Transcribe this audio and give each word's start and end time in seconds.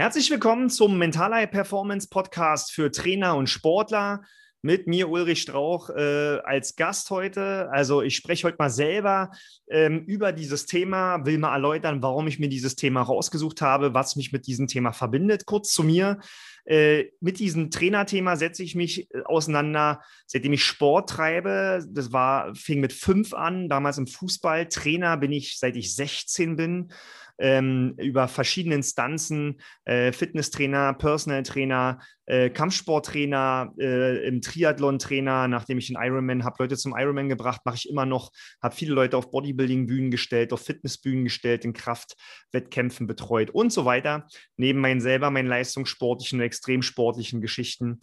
Herzlich 0.00 0.30
willkommen 0.30 0.70
zum 0.70 0.96
Mentalei 0.96 1.46
Performance 1.46 2.08
Podcast 2.08 2.70
für 2.70 2.92
Trainer 2.92 3.34
und 3.34 3.48
Sportler. 3.48 4.22
Mit 4.60 4.88
mir 4.88 5.08
Ulrich 5.08 5.42
Strauch 5.42 5.88
äh, 5.90 6.38
als 6.44 6.74
Gast 6.74 7.10
heute. 7.10 7.70
Also 7.70 8.02
ich 8.02 8.16
spreche 8.16 8.46
heute 8.48 8.56
mal 8.58 8.70
selber 8.70 9.30
ähm, 9.70 10.00
über 10.06 10.32
dieses 10.32 10.66
Thema, 10.66 11.24
will 11.24 11.38
mal 11.38 11.52
erläutern, 11.52 12.02
warum 12.02 12.26
ich 12.26 12.40
mir 12.40 12.48
dieses 12.48 12.74
Thema 12.74 13.02
rausgesucht 13.02 13.60
habe, 13.62 13.94
was 13.94 14.16
mich 14.16 14.32
mit 14.32 14.48
diesem 14.48 14.66
Thema 14.66 14.92
verbindet. 14.92 15.46
Kurz 15.46 15.72
zu 15.72 15.84
mir. 15.84 16.18
Äh, 16.64 17.12
mit 17.20 17.38
diesem 17.38 17.70
Trainerthema 17.70 18.34
setze 18.34 18.64
ich 18.64 18.74
mich 18.74 19.08
äh, 19.14 19.22
auseinander, 19.24 20.02
seitdem 20.26 20.52
ich 20.52 20.64
Sport 20.64 21.08
treibe. 21.10 21.86
Das 21.88 22.12
war, 22.12 22.52
fing 22.56 22.80
mit 22.80 22.92
fünf 22.92 23.34
an, 23.34 23.68
damals 23.68 23.98
im 23.98 24.08
Fußball. 24.08 24.66
Trainer 24.66 25.16
bin 25.16 25.30
ich, 25.30 25.58
seit 25.58 25.76
ich 25.76 25.94
16 25.94 26.56
bin 26.56 26.92
ähm, 27.38 27.94
über 27.98 28.28
verschiedene 28.28 28.74
Instanzen, 28.74 29.60
äh, 29.84 30.12
Fitnesstrainer, 30.12 30.94
Personal 30.94 31.42
Trainer, 31.44 32.00
äh, 32.26 32.50
Kampfsporttrainer, 32.50 33.72
äh, 33.78 34.26
im 34.26 34.42
Triathlon-Trainer, 34.48 35.48
nachdem 35.48 35.78
ich 35.78 35.94
einen 35.94 36.04
Ironman 36.04 36.44
habe, 36.44 36.56
Leute 36.60 36.76
zum 36.76 36.94
Ironman 36.96 37.28
gebracht, 37.28 37.62
mache 37.64 37.76
ich 37.76 37.88
immer 37.88 38.06
noch, 38.06 38.30
habe 38.62 38.74
viele 38.74 38.94
Leute 38.94 39.16
auf 39.16 39.30
Bodybuilding-Bühnen 39.30 40.10
gestellt, 40.10 40.52
auf 40.52 40.64
Fitnessbühnen 40.64 41.24
gestellt, 41.24 41.64
in 41.64 41.72
Kraftwettkämpfen 41.72 43.06
betreut 43.06 43.50
und 43.50 43.72
so 43.72 43.84
weiter, 43.84 44.26
neben 44.56 44.80
meinen 44.80 45.00
selber, 45.00 45.30
meinen 45.30 45.48
leistungssportlichen 45.48 46.40
und 46.40 46.44
extrem 46.44 46.82
sportlichen 46.82 47.40
Geschichten. 47.40 48.00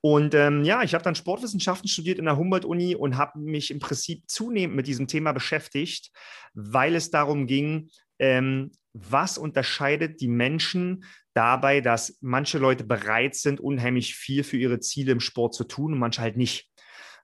Und 0.00 0.34
ähm, 0.34 0.62
ja, 0.64 0.82
ich 0.82 0.94
habe 0.94 1.02
dann 1.02 1.16
Sportwissenschaften 1.16 1.88
studiert 1.88 2.18
in 2.18 2.26
der 2.26 2.36
Humboldt-Uni 2.36 2.94
und 2.94 3.16
habe 3.16 3.38
mich 3.40 3.70
im 3.70 3.80
Prinzip 3.80 4.22
zunehmend 4.28 4.76
mit 4.76 4.86
diesem 4.86 5.08
Thema 5.08 5.32
beschäftigt, 5.32 6.12
weil 6.54 6.94
es 6.94 7.10
darum 7.10 7.46
ging, 7.46 7.90
ähm, 8.20 8.70
was 9.10 9.38
unterscheidet 9.38 10.20
die 10.20 10.28
Menschen 10.28 11.04
dabei, 11.34 11.80
dass 11.80 12.18
manche 12.20 12.58
Leute 12.58 12.84
bereit 12.84 13.34
sind, 13.34 13.60
unheimlich 13.60 14.14
viel 14.14 14.42
für 14.44 14.56
ihre 14.56 14.80
Ziele 14.80 15.12
im 15.12 15.20
Sport 15.20 15.54
zu 15.54 15.64
tun 15.64 15.92
und 15.92 15.98
manche 15.98 16.20
halt 16.20 16.36
nicht. 16.36 16.68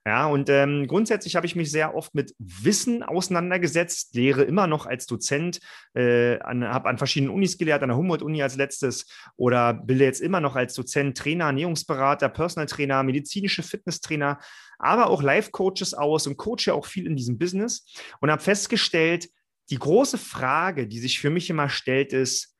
Ja, 0.07 0.27
und 0.27 0.49
ähm, 0.49 0.85
grundsätzlich 0.85 1.35
habe 1.35 1.47
ich 1.47 1.55
mich 1.55 1.71
sehr 1.71 1.95
oft 1.95 2.13
mit 2.13 2.35
Wissen 2.37 3.01
auseinandergesetzt, 3.01 4.13
lehre 4.13 4.43
immer 4.43 4.67
noch 4.67 4.85
als 4.85 5.07
Dozent, 5.07 5.59
äh, 5.95 6.37
habe 6.37 6.89
an 6.89 6.99
verschiedenen 6.99 7.33
Unis 7.33 7.57
gelehrt, 7.57 7.81
an 7.81 7.89
der 7.89 7.97
Humboldt-Uni 7.97 8.43
als 8.43 8.55
letztes 8.55 9.07
oder 9.35 9.73
bilde 9.73 10.03
jetzt 10.03 10.21
immer 10.21 10.41
noch 10.41 10.55
als 10.55 10.75
Dozent 10.75 11.17
Trainer, 11.17 11.45
Ernährungsberater, 11.45 12.29
Personal 12.29 12.67
Trainer, 12.67 13.01
medizinische 13.01 13.63
Fitnesstrainer, 13.63 14.37
aber 14.77 15.09
auch 15.09 15.23
Life-Coaches 15.23 15.95
aus 15.95 16.27
und 16.27 16.37
coache 16.37 16.71
auch 16.71 16.85
viel 16.85 17.07
in 17.07 17.15
diesem 17.15 17.39
Business 17.39 17.91
und 18.21 18.29
habe 18.29 18.43
festgestellt, 18.43 19.29
die 19.69 19.79
große 19.79 20.17
Frage, 20.17 20.87
die 20.87 20.99
sich 20.99 21.19
für 21.19 21.29
mich 21.29 21.49
immer 21.49 21.69
stellt, 21.69 22.13
ist, 22.13 22.55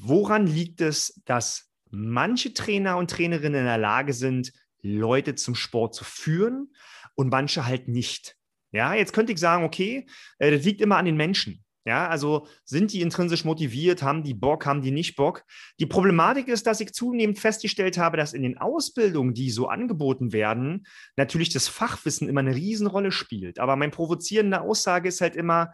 woran 0.00 0.46
liegt 0.46 0.80
es, 0.80 1.20
dass 1.24 1.70
manche 1.90 2.52
Trainer 2.52 2.96
und 2.96 3.10
Trainerinnen 3.10 3.60
in 3.60 3.66
der 3.66 3.78
Lage 3.78 4.12
sind, 4.12 4.52
Leute 4.82 5.34
zum 5.34 5.54
Sport 5.54 5.94
zu 5.94 6.04
führen 6.04 6.74
und 7.14 7.30
manche 7.30 7.66
halt 7.66 7.88
nicht? 7.88 8.36
Ja, 8.72 8.94
jetzt 8.94 9.12
könnte 9.12 9.32
ich 9.32 9.38
sagen, 9.38 9.64
okay, 9.64 10.06
äh, 10.38 10.50
das 10.50 10.64
liegt 10.64 10.80
immer 10.80 10.96
an 10.96 11.04
den 11.04 11.16
Menschen. 11.16 11.63
Ja, 11.86 12.08
also 12.08 12.46
sind 12.64 12.94
die 12.94 13.02
intrinsisch 13.02 13.44
motiviert, 13.44 14.02
haben 14.02 14.22
die 14.22 14.32
Bock, 14.32 14.64
haben 14.64 14.80
die 14.80 14.90
nicht 14.90 15.16
Bock? 15.16 15.44
Die 15.78 15.84
Problematik 15.84 16.48
ist, 16.48 16.66
dass 16.66 16.80
ich 16.80 16.94
zunehmend 16.94 17.38
festgestellt 17.38 17.98
habe, 17.98 18.16
dass 18.16 18.32
in 18.32 18.42
den 18.42 18.56
Ausbildungen, 18.56 19.34
die 19.34 19.50
so 19.50 19.68
angeboten 19.68 20.32
werden, 20.32 20.86
natürlich 21.16 21.50
das 21.50 21.68
Fachwissen 21.68 22.26
immer 22.26 22.40
eine 22.40 22.54
Riesenrolle 22.54 23.12
spielt. 23.12 23.58
Aber 23.58 23.76
meine 23.76 23.92
provozierende 23.92 24.62
Aussage 24.62 25.10
ist 25.10 25.20
halt 25.20 25.36
immer, 25.36 25.72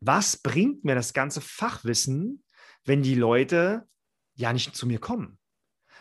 was 0.00 0.38
bringt 0.38 0.84
mir 0.84 0.94
das 0.94 1.12
ganze 1.12 1.42
Fachwissen, 1.42 2.42
wenn 2.86 3.02
die 3.02 3.14
Leute 3.14 3.86
ja 4.36 4.54
nicht 4.54 4.74
zu 4.74 4.86
mir 4.86 4.98
kommen? 4.98 5.38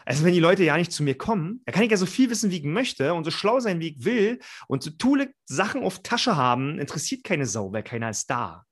Also 0.05 0.23
wenn 0.23 0.33
die 0.33 0.39
Leute 0.39 0.63
ja 0.63 0.77
nicht 0.77 0.93
zu 0.93 1.03
mir 1.03 1.17
kommen, 1.17 1.61
da 1.65 1.73
kann 1.73 1.83
ich 1.83 1.91
ja 1.91 1.97
so 1.97 2.05
viel 2.05 2.29
wissen, 2.29 2.49
wie 2.49 2.59
ich 2.59 2.63
möchte 2.63 3.13
und 3.13 3.25
so 3.25 3.31
schlau 3.31 3.59
sein, 3.59 3.81
wie 3.81 3.89
ich 3.89 4.05
will 4.05 4.39
und 4.69 4.81
so 4.81 4.91
tolle 4.91 5.33
Sachen 5.45 5.83
auf 5.83 6.01
Tasche 6.01 6.37
haben, 6.37 6.79
interessiert 6.79 7.25
keine 7.25 7.45
Sau, 7.45 7.73
weil 7.73 7.83
keiner 7.83 8.09
ist 8.09 8.29
da. 8.29 8.65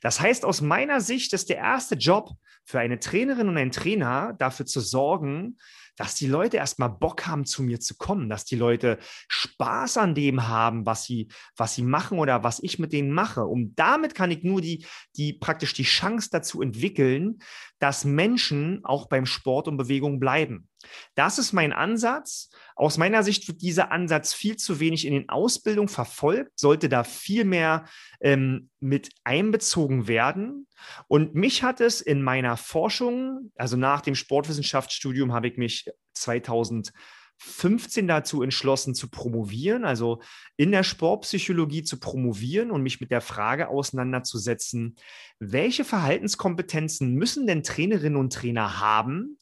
Das 0.00 0.20
heißt, 0.20 0.44
aus 0.44 0.60
meiner 0.60 1.00
Sicht 1.00 1.32
ist 1.32 1.48
der 1.48 1.58
erste 1.58 1.96
Job 1.96 2.30
für 2.64 2.80
eine 2.80 3.00
Trainerin 3.00 3.48
und 3.48 3.56
einen 3.56 3.72
Trainer 3.72 4.34
dafür 4.38 4.66
zu 4.66 4.80
sorgen, 4.80 5.56
dass 5.98 6.14
die 6.14 6.28
Leute 6.28 6.58
erstmal 6.58 6.90
Bock 6.90 7.26
haben, 7.26 7.44
zu 7.44 7.62
mir 7.62 7.80
zu 7.80 7.96
kommen, 7.96 8.28
dass 8.28 8.44
die 8.44 8.56
Leute 8.56 8.98
Spaß 9.26 9.96
an 9.96 10.14
dem 10.14 10.46
haben, 10.46 10.86
was 10.86 11.04
sie, 11.04 11.28
was 11.56 11.74
sie 11.74 11.82
machen 11.82 12.20
oder 12.20 12.44
was 12.44 12.62
ich 12.62 12.78
mit 12.78 12.92
denen 12.92 13.10
mache. 13.10 13.44
Und 13.44 13.74
damit 13.74 14.14
kann 14.14 14.30
ich 14.30 14.44
nur 14.44 14.60
die, 14.60 14.86
die 15.16 15.32
praktisch 15.32 15.74
die 15.74 15.82
Chance 15.82 16.28
dazu 16.30 16.62
entwickeln, 16.62 17.38
dass 17.80 18.04
Menschen 18.04 18.84
auch 18.84 19.08
beim 19.08 19.26
Sport 19.26 19.66
und 19.66 19.76
Bewegung 19.76 20.20
bleiben. 20.20 20.68
Das 21.14 21.38
ist 21.38 21.52
mein 21.52 21.72
Ansatz. 21.72 22.50
Aus 22.76 22.98
meiner 22.98 23.22
Sicht 23.22 23.48
wird 23.48 23.62
dieser 23.62 23.90
Ansatz 23.90 24.32
viel 24.32 24.56
zu 24.56 24.80
wenig 24.80 25.06
in 25.06 25.12
den 25.12 25.28
Ausbildungen 25.28 25.88
verfolgt, 25.88 26.58
sollte 26.58 26.88
da 26.88 27.04
viel 27.04 27.44
mehr 27.44 27.86
ähm, 28.20 28.70
mit 28.80 29.10
einbezogen 29.24 30.06
werden. 30.06 30.66
Und 31.08 31.34
mich 31.34 31.62
hat 31.62 31.80
es 31.80 32.00
in 32.00 32.22
meiner 32.22 32.56
Forschung, 32.56 33.50
also 33.56 33.76
nach 33.76 34.00
dem 34.00 34.14
Sportwissenschaftsstudium, 34.14 35.32
habe 35.32 35.48
ich 35.48 35.56
mich 35.56 35.90
2015 36.14 38.06
dazu 38.06 38.42
entschlossen 38.42 38.94
zu 38.94 39.10
promovieren, 39.10 39.84
also 39.84 40.22
in 40.56 40.70
der 40.70 40.84
Sportpsychologie 40.84 41.82
zu 41.82 41.98
promovieren 41.98 42.70
und 42.70 42.82
mich 42.82 43.00
mit 43.00 43.10
der 43.10 43.20
Frage 43.20 43.68
auseinanderzusetzen, 43.68 44.96
welche 45.40 45.84
Verhaltenskompetenzen 45.84 47.12
müssen 47.14 47.48
denn 47.48 47.64
Trainerinnen 47.64 48.18
und 48.18 48.32
Trainer 48.32 48.78
haben, 48.78 49.38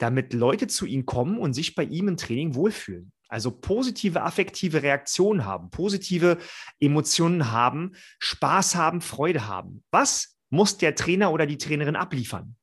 damit 0.00 0.32
Leute 0.32 0.66
zu 0.66 0.86
ihnen 0.86 1.06
kommen 1.06 1.38
und 1.38 1.52
sich 1.52 1.74
bei 1.74 1.84
ihm 1.84 2.08
im 2.08 2.16
Training 2.16 2.54
wohlfühlen. 2.54 3.12
Also 3.28 3.52
positive 3.52 4.22
affektive 4.22 4.82
Reaktionen 4.82 5.44
haben, 5.44 5.70
positive 5.70 6.38
Emotionen 6.80 7.52
haben, 7.52 7.92
Spaß 8.18 8.74
haben, 8.74 9.02
Freude 9.02 9.46
haben. 9.46 9.84
Was 9.92 10.36
muss 10.48 10.78
der 10.78 10.96
Trainer 10.96 11.32
oder 11.32 11.46
die 11.46 11.58
Trainerin 11.58 11.94
abliefern? 11.94 12.56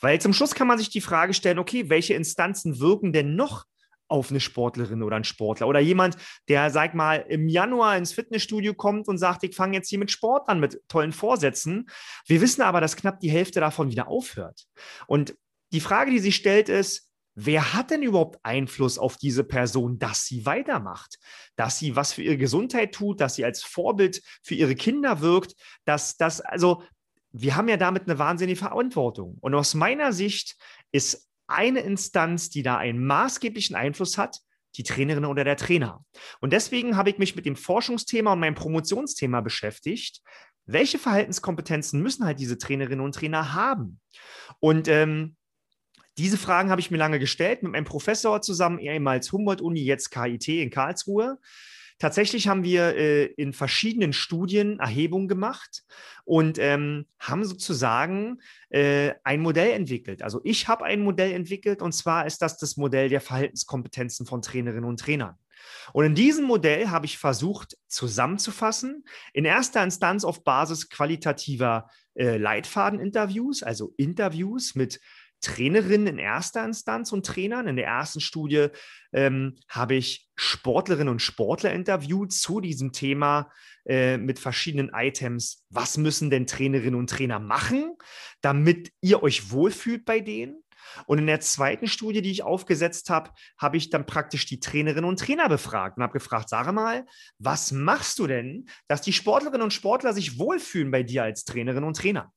Weil 0.00 0.20
zum 0.20 0.34
Schluss 0.34 0.54
kann 0.54 0.66
man 0.66 0.78
sich 0.78 0.90
die 0.90 1.00
Frage 1.00 1.32
stellen, 1.32 1.58
okay, 1.58 1.88
welche 1.88 2.14
Instanzen 2.14 2.80
wirken 2.80 3.12
denn 3.12 3.34
noch 3.34 3.64
auf 4.08 4.30
eine 4.30 4.40
Sportlerin 4.40 5.04
oder 5.04 5.16
einen 5.16 5.24
Sportler 5.24 5.68
oder 5.68 5.78
jemand, 5.78 6.16
der, 6.48 6.70
sag 6.70 6.94
mal, 6.94 7.24
im 7.28 7.48
Januar 7.48 7.96
ins 7.96 8.12
Fitnessstudio 8.12 8.74
kommt 8.74 9.06
und 9.06 9.18
sagt, 9.18 9.44
ich 9.44 9.54
fange 9.54 9.76
jetzt 9.76 9.88
hier 9.88 10.00
mit 10.00 10.10
Sport 10.10 10.48
an, 10.48 10.58
mit 10.58 10.82
tollen 10.88 11.12
Vorsätzen. 11.12 11.88
Wir 12.26 12.40
wissen 12.40 12.62
aber, 12.62 12.80
dass 12.80 12.96
knapp 12.96 13.20
die 13.20 13.30
Hälfte 13.30 13.60
davon 13.60 13.90
wieder 13.90 14.08
aufhört. 14.08 14.66
Und 15.06 15.36
die 15.72 15.80
Frage, 15.80 16.10
die 16.10 16.18
sich 16.18 16.36
stellt, 16.36 16.68
ist, 16.68 17.10
Wer 17.42 17.72
hat 17.72 17.90
denn 17.90 18.02
überhaupt 18.02 18.38
Einfluss 18.42 18.98
auf 18.98 19.16
diese 19.16 19.44
Person, 19.44 19.98
dass 19.98 20.26
sie 20.26 20.44
weitermacht, 20.44 21.18
dass 21.56 21.78
sie 21.78 21.94
was 21.96 22.12
für 22.12 22.22
ihre 22.22 22.36
Gesundheit 22.36 22.92
tut, 22.92 23.20
dass 23.20 23.36
sie 23.36 23.44
als 23.44 23.62
Vorbild 23.62 24.20
für 24.42 24.54
ihre 24.54 24.74
Kinder 24.74 25.20
wirkt, 25.20 25.54
dass 25.84 26.16
das, 26.16 26.40
also 26.40 26.82
wir 27.32 27.56
haben 27.56 27.68
ja 27.68 27.76
damit 27.76 28.02
eine 28.02 28.18
wahnsinnige 28.18 28.58
Verantwortung. 28.58 29.38
Und 29.40 29.54
aus 29.54 29.74
meiner 29.74 30.12
Sicht 30.12 30.56
ist 30.92 31.28
eine 31.46 31.80
Instanz, 31.80 32.50
die 32.50 32.62
da 32.62 32.76
einen 32.76 33.06
maßgeblichen 33.06 33.76
Einfluss 33.76 34.18
hat, 34.18 34.40
die 34.76 34.82
Trainerin 34.82 35.24
oder 35.24 35.42
der 35.42 35.56
Trainer. 35.56 36.04
Und 36.40 36.52
deswegen 36.52 36.96
habe 36.96 37.10
ich 37.10 37.18
mich 37.18 37.36
mit 37.36 37.46
dem 37.46 37.56
Forschungsthema 37.56 38.32
und 38.32 38.40
meinem 38.40 38.54
Promotionsthema 38.54 39.40
beschäftigt. 39.40 40.20
Welche 40.66 40.98
Verhaltenskompetenzen 40.98 42.02
müssen 42.02 42.24
halt 42.24 42.38
diese 42.38 42.58
Trainerinnen 42.58 43.04
und 43.04 43.14
Trainer 43.14 43.54
haben? 43.54 44.00
Und 44.60 44.88
ähm, 44.88 45.36
diese 46.18 46.38
Fragen 46.38 46.70
habe 46.70 46.80
ich 46.80 46.90
mir 46.90 46.96
lange 46.96 47.18
gestellt 47.18 47.62
mit 47.62 47.72
meinem 47.72 47.84
Professor 47.84 48.42
zusammen, 48.42 48.78
ehemals 48.78 49.32
Humboldt-Uni, 49.32 49.80
jetzt 49.80 50.10
KIT 50.10 50.48
in 50.48 50.70
Karlsruhe. 50.70 51.38
Tatsächlich 52.00 52.48
haben 52.48 52.64
wir 52.64 52.96
äh, 52.96 53.26
in 53.26 53.52
verschiedenen 53.52 54.14
Studien 54.14 54.78
Erhebungen 54.80 55.28
gemacht 55.28 55.82
und 56.24 56.58
ähm, 56.58 57.06
haben 57.18 57.44
sozusagen 57.44 58.40
äh, 58.70 59.12
ein 59.22 59.40
Modell 59.42 59.72
entwickelt. 59.72 60.22
Also 60.22 60.40
ich 60.42 60.66
habe 60.66 60.84
ein 60.84 61.02
Modell 61.02 61.32
entwickelt 61.32 61.82
und 61.82 61.92
zwar 61.92 62.26
ist 62.26 62.40
das 62.40 62.56
das 62.56 62.78
Modell 62.78 63.10
der 63.10 63.20
Verhaltenskompetenzen 63.20 64.24
von 64.24 64.40
Trainerinnen 64.40 64.86
und 64.86 64.98
Trainern. 64.98 65.36
Und 65.92 66.06
in 66.06 66.14
diesem 66.14 66.46
Modell 66.46 66.88
habe 66.88 67.04
ich 67.04 67.18
versucht 67.18 67.76
zusammenzufassen, 67.86 69.04
in 69.34 69.44
erster 69.44 69.82
Instanz 69.82 70.24
auf 70.24 70.42
Basis 70.42 70.88
qualitativer 70.88 71.90
äh, 72.14 72.38
Leitfadeninterviews, 72.38 73.62
also 73.62 73.92
Interviews 73.98 74.74
mit 74.74 75.00
Trainerinnen 75.40 76.06
in 76.06 76.18
erster 76.18 76.64
Instanz 76.64 77.12
und 77.12 77.26
Trainern. 77.26 77.66
In 77.68 77.76
der 77.76 77.86
ersten 77.86 78.20
Studie 78.20 78.68
ähm, 79.12 79.56
habe 79.68 79.94
ich 79.94 80.28
Sportlerinnen 80.36 81.08
und 81.08 81.22
Sportler 81.22 81.72
interviewt 81.72 82.32
zu 82.32 82.60
diesem 82.60 82.92
Thema 82.92 83.50
äh, 83.86 84.18
mit 84.18 84.38
verschiedenen 84.38 84.90
Items. 84.94 85.64
Was 85.70 85.96
müssen 85.96 86.30
denn 86.30 86.46
Trainerinnen 86.46 86.98
und 86.98 87.10
Trainer 87.10 87.38
machen, 87.38 87.96
damit 88.40 88.92
ihr 89.00 89.22
euch 89.22 89.50
wohlfühlt 89.50 90.04
bei 90.04 90.20
denen? 90.20 90.62
Und 91.06 91.18
in 91.18 91.26
der 91.26 91.40
zweiten 91.40 91.86
Studie, 91.86 92.22
die 92.22 92.30
ich 92.30 92.42
aufgesetzt 92.42 93.10
habe, 93.10 93.30
habe 93.58 93.76
ich 93.76 93.90
dann 93.90 94.06
praktisch 94.06 94.46
die 94.46 94.60
Trainerinnen 94.60 95.08
und 95.08 95.20
Trainer 95.20 95.48
befragt 95.48 95.96
und 95.96 96.02
habe 96.02 96.12
gefragt, 96.12 96.48
sage 96.48 96.72
mal, 96.72 97.06
was 97.38 97.72
machst 97.72 98.18
du 98.18 98.26
denn, 98.26 98.66
dass 98.88 99.02
die 99.02 99.12
Sportlerinnen 99.12 99.62
und 99.62 99.72
Sportler 99.72 100.12
sich 100.12 100.38
wohlfühlen 100.38 100.90
bei 100.90 101.02
dir 101.02 101.22
als 101.22 101.44
Trainerin 101.44 101.84
und 101.84 101.96
Trainer? 101.96 102.32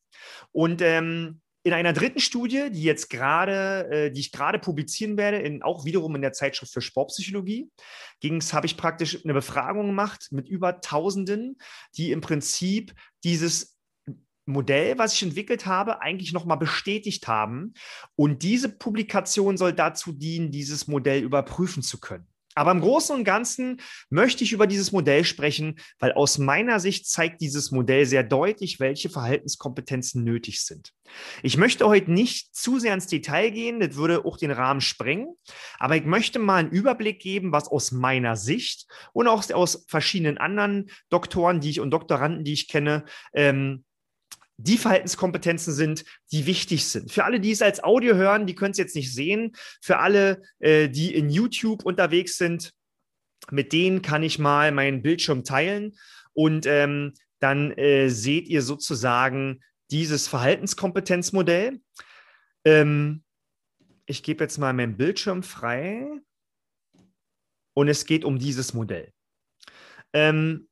Und 0.51 0.81
ähm, 0.81 1.41
in 1.63 1.71
einer 1.71 1.93
dritten 1.93 2.19
Studie, 2.19 2.69
die 2.71 2.83
jetzt 2.83 3.09
gerade, 3.09 3.89
äh, 3.89 4.11
die 4.11 4.19
ich 4.19 4.31
gerade 4.31 4.59
publizieren 4.59 5.17
werde, 5.17 5.37
in, 5.37 5.63
auch 5.63 5.85
wiederum 5.85 6.15
in 6.15 6.21
der 6.21 6.33
Zeitschrift 6.33 6.73
für 6.73 6.81
Sportpsychologie, 6.81 7.69
habe 8.23 8.65
ich 8.65 8.77
praktisch 8.77 9.23
eine 9.23 9.33
Befragung 9.33 9.87
gemacht 9.87 10.27
mit 10.31 10.47
über 10.47 10.81
Tausenden, 10.81 11.57
die 11.95 12.11
im 12.11 12.21
Prinzip 12.21 12.93
dieses 13.23 13.77
Modell, 14.45 14.97
was 14.97 15.13
ich 15.13 15.23
entwickelt 15.23 15.65
habe, 15.65 16.01
eigentlich 16.01 16.33
nochmal 16.33 16.57
bestätigt 16.57 17.27
haben. 17.27 17.73
Und 18.15 18.43
diese 18.43 18.69
Publikation 18.69 19.57
soll 19.57 19.73
dazu 19.73 20.11
dienen, 20.11 20.51
dieses 20.51 20.87
Modell 20.87 21.23
überprüfen 21.23 21.81
zu 21.81 21.99
können. 21.99 22.27
Aber 22.55 22.71
im 22.71 22.81
Großen 22.81 23.15
und 23.15 23.23
Ganzen 23.23 23.81
möchte 24.09 24.43
ich 24.43 24.51
über 24.51 24.67
dieses 24.67 24.91
Modell 24.91 25.23
sprechen, 25.23 25.79
weil 25.99 26.13
aus 26.13 26.37
meiner 26.37 26.79
Sicht 26.79 27.07
zeigt 27.07 27.41
dieses 27.41 27.71
Modell 27.71 28.05
sehr 28.05 28.23
deutlich, 28.23 28.79
welche 28.79 29.09
Verhaltenskompetenzen 29.09 30.23
nötig 30.23 30.63
sind. 30.63 30.91
Ich 31.41 31.57
möchte 31.57 31.87
heute 31.87 32.11
nicht 32.11 32.55
zu 32.55 32.79
sehr 32.79 32.93
ins 32.93 33.07
Detail 33.07 33.49
gehen, 33.51 33.79
das 33.79 33.95
würde 33.95 34.25
auch 34.25 34.37
den 34.37 34.51
Rahmen 34.51 34.81
sprengen, 34.81 35.35
aber 35.77 35.95
ich 35.95 36.05
möchte 36.05 36.39
mal 36.39 36.57
einen 36.57 36.71
Überblick 36.71 37.19
geben, 37.19 37.51
was 37.51 37.67
aus 37.67 37.91
meiner 37.91 38.35
Sicht 38.35 38.87
und 39.11 39.27
auch 39.27 39.49
aus 39.51 39.85
verschiedenen 39.87 40.37
anderen 40.37 40.89
Doktoren, 41.09 41.59
die 41.59 41.69
ich 41.69 41.79
und 41.79 41.91
Doktoranden, 41.91 42.43
die 42.43 42.53
ich 42.53 42.67
kenne, 42.67 43.05
ähm, 43.33 43.83
die 44.57 44.77
Verhaltenskompetenzen 44.77 45.73
sind, 45.73 46.05
die 46.31 46.45
wichtig 46.45 46.85
sind. 46.87 47.11
Für 47.11 47.25
alle, 47.25 47.39
die 47.39 47.51
es 47.51 47.61
als 47.61 47.83
Audio 47.83 48.15
hören, 48.15 48.45
die 48.45 48.55
können 48.55 48.71
es 48.71 48.77
jetzt 48.77 48.95
nicht 48.95 49.13
sehen. 49.13 49.53
Für 49.81 49.99
alle, 49.99 50.41
äh, 50.59 50.89
die 50.89 51.13
in 51.13 51.29
YouTube 51.29 51.85
unterwegs 51.85 52.37
sind, 52.37 52.73
mit 53.51 53.73
denen 53.73 54.01
kann 54.01 54.23
ich 54.23 54.39
mal 54.39 54.71
meinen 54.71 55.01
Bildschirm 55.01 55.43
teilen 55.43 55.97
und 56.33 56.65
ähm, 56.65 57.13
dann 57.39 57.71
äh, 57.71 58.09
seht 58.09 58.47
ihr 58.47 58.61
sozusagen 58.61 59.61
dieses 59.91 60.27
Verhaltenskompetenzmodell. 60.27 61.81
Ähm, 62.63 63.23
ich 64.05 64.23
gebe 64.23 64.43
jetzt 64.43 64.57
mal 64.57 64.73
meinen 64.73 64.97
Bildschirm 64.97 65.43
frei 65.43 66.07
und 67.73 67.87
es 67.87 68.05
geht 68.05 68.23
um 68.23 68.39
dieses 68.39 68.73
Modell. 68.73 69.11
Ähm, 70.13 70.69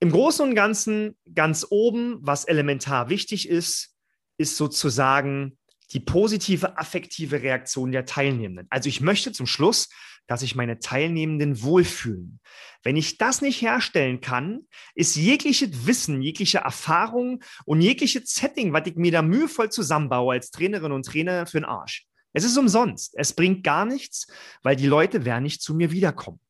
im 0.00 0.10
Großen 0.10 0.48
und 0.48 0.54
Ganzen, 0.54 1.16
ganz 1.34 1.66
oben, 1.68 2.18
was 2.22 2.46
elementar 2.46 3.10
wichtig 3.10 3.48
ist, 3.48 3.94
ist 4.38 4.56
sozusagen 4.56 5.58
die 5.92 6.00
positive 6.00 6.78
affektive 6.78 7.42
Reaktion 7.42 7.92
der 7.92 8.06
Teilnehmenden. 8.06 8.66
Also 8.70 8.88
ich 8.88 9.00
möchte 9.00 9.32
zum 9.32 9.46
Schluss, 9.46 9.88
dass 10.26 10.40
sich 10.40 10.54
meine 10.54 10.78
Teilnehmenden 10.78 11.62
wohlfühlen. 11.62 12.40
Wenn 12.82 12.96
ich 12.96 13.18
das 13.18 13.42
nicht 13.42 13.60
herstellen 13.60 14.20
kann, 14.20 14.60
ist 14.94 15.16
jegliches 15.16 15.86
Wissen, 15.86 16.22
jegliche 16.22 16.58
Erfahrung 16.58 17.42
und 17.66 17.80
jegliches 17.80 18.34
Setting, 18.34 18.72
was 18.72 18.86
ich 18.86 18.94
mir 18.94 19.12
da 19.12 19.22
mühevoll 19.22 19.70
zusammenbaue 19.70 20.34
als 20.34 20.50
Trainerin 20.50 20.92
und 20.92 21.04
Trainer 21.04 21.46
für 21.46 21.58
den 21.58 21.64
Arsch. 21.64 22.06
Es 22.32 22.44
ist 22.44 22.56
umsonst. 22.56 23.14
Es 23.16 23.32
bringt 23.32 23.64
gar 23.64 23.84
nichts, 23.84 24.28
weil 24.62 24.76
die 24.76 24.86
Leute 24.86 25.24
werden 25.24 25.42
nicht 25.42 25.62
zu 25.62 25.74
mir 25.74 25.90
wiederkommen. 25.90 26.40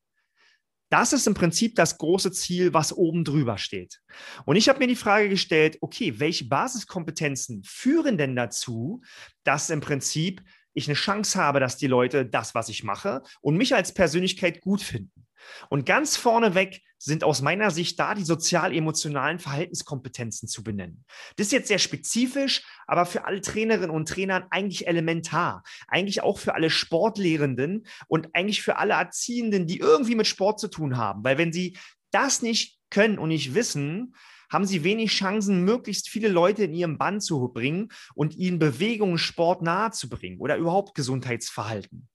Das 0.91 1.13
ist 1.13 1.29
im 1.29 1.35
Prinzip 1.35 1.77
das 1.77 1.99
große 1.99 2.33
Ziel, 2.33 2.75
was 2.75 2.93
oben 2.93 3.25
drüber 3.25 3.59
steht. 3.59 4.01
Und 4.45 4.57
ich 4.57 4.69
habe 4.69 4.81
mir 4.81 4.89
die 4.89 4.97
Frage 4.97 5.29
gestellt, 5.29 5.79
okay, 5.81 6.19
welche 6.19 6.47
Basiskompetenzen 6.47 7.63
führen 7.65 8.19
denn 8.19 8.35
dazu, 8.35 9.01
dass 9.45 9.71
im 9.71 9.81
Prinzip 9.81 10.43
ich 10.73 10.89
eine 10.89 10.95
Chance 10.95 11.39
habe, 11.39 11.61
dass 11.61 11.77
die 11.77 11.87
Leute 11.87 12.27
das, 12.27 12.55
was 12.55 12.69
ich 12.69 12.83
mache 12.83 13.23
und 13.41 13.57
mich 13.57 13.75
als 13.75 13.95
Persönlichkeit 13.95 14.61
gut 14.61 14.83
finden. 14.83 15.27
Und 15.69 15.87
ganz 15.87 16.17
vorneweg 16.17 16.83
sind 16.99 17.25
aus 17.25 17.41
meiner 17.41 17.71
Sicht 17.71 17.99
da 17.99 18.15
die 18.15 18.25
sozial-emotionalen 18.25 19.39
Verhaltenskompetenzen 19.39 20.49
zu 20.49 20.63
benennen. 20.63 21.05
Das 21.37 21.47
ist 21.47 21.53
jetzt 21.53 21.69
sehr 21.69 21.79
spezifisch, 21.79 22.63
aber 22.87 23.07
für 23.07 23.25
alle 23.25 23.41
Trainerinnen 23.41 23.91
und 23.91 24.09
Trainer 24.09 24.47
eigentlich 24.51 24.87
elementar. 24.87 25.63
Eigentlich 25.89 26.23
auch 26.23 26.39
für 26.39 26.55
alle 26.55 26.69
Sportlehrenden 26.69 27.87
und 28.07 28.35
eigentlich 28.35 28.63
für 28.63 28.77
alle 28.77 28.95
Erziehenden, 28.95 29.67
die 29.67 29.79
irgendwie 29.79 30.15
mit 30.15 30.27
Sport 30.27 30.61
zu 30.61 30.69
tun 30.69 30.99
haben. 30.99 31.25
Weil 31.25 31.39
wenn 31.39 31.53
sie 31.53 31.79
das 32.11 32.43
nicht 32.43 32.79
können 32.91 33.19
und 33.19 33.29
nicht 33.29 33.55
wissen, 33.55 34.15
haben 34.51 34.67
sie 34.67 34.85
wenig 34.85 35.13
Chancen, 35.13 35.65
möglichst 35.65 36.09
viele 36.09 36.29
Leute 36.29 36.65
in 36.65 36.75
ihrem 36.75 36.99
Band 36.99 37.23
zu 37.23 37.49
bringen 37.49 37.89
und 38.15 38.35
ihnen 38.37 38.59
Bewegung, 38.59 39.17
Sport 39.17 39.63
nahezubringen 39.63 40.41
oder 40.41 40.57
überhaupt 40.57 40.95
Gesundheitsverhalten. 40.95 42.10